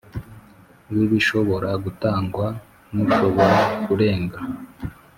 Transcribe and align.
W 0.95 0.97
ibishobora 1.05 1.69
gutangwa 1.83 2.45
ntushobora 2.91 3.57
kurenga 3.83 4.39